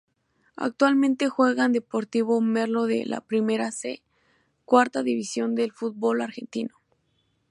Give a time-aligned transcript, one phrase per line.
[0.55, 4.01] Actualmente juega en Deportivo Merlo de la Primera C,
[4.65, 6.81] cuarta división del fútbol argentino.